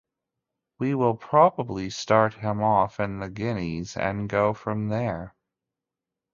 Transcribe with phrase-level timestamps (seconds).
[0.79, 5.35] We will probably start him off in the Guineas and go from there.